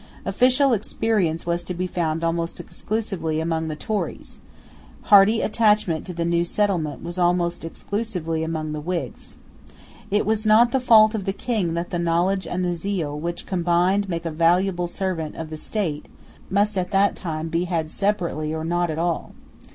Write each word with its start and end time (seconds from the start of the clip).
Official 0.25 0.73
experience 0.73 1.45
was 1.45 1.63
to 1.63 1.75
be 1.75 1.85
found 1.85 2.23
almost 2.23 2.59
exclusively 2.59 3.39
among 3.39 3.67
the 3.67 3.75
Tories, 3.75 4.39
hearty 5.03 5.41
attachment 5.43 6.07
to 6.07 6.13
the 6.15 6.25
new 6.25 6.43
settlement 6.43 7.19
almost 7.19 7.63
exclusively 7.63 8.41
among 8.43 8.73
the 8.73 8.81
Whigs. 8.81 9.35
It 10.09 10.25
was 10.25 10.43
not 10.43 10.71
the 10.71 10.79
fault 10.79 11.13
of 11.13 11.25
the 11.25 11.33
King 11.33 11.75
that 11.75 11.91
the 11.91 11.99
knowledge 11.99 12.47
and 12.47 12.65
the 12.65 12.75
zeal, 12.75 13.19
which, 13.19 13.45
combined, 13.45 14.09
make 14.09 14.25
a 14.25 14.31
valuable 14.31 14.87
servant 14.87 15.35
of 15.35 15.51
the 15.51 15.55
state 15.57 16.07
must 16.49 16.79
at 16.79 16.89
that 16.89 17.15
time 17.15 17.47
be 17.49 17.65
had 17.65 17.91
separately 17.91 18.51
or 18.55 18.63
not 18.65 18.89
at 18.89 18.97
all. 18.97 19.33